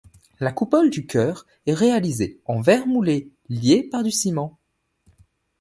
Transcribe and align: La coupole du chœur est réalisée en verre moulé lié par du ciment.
La 0.39 0.51
coupole 0.51 0.89
du 0.89 1.05
chœur 1.05 1.45
est 1.67 1.75
réalisée 1.75 2.41
en 2.45 2.59
verre 2.59 2.87
moulé 2.87 3.29
lié 3.49 3.83
par 3.87 4.01
du 4.01 4.09
ciment. 4.09 4.57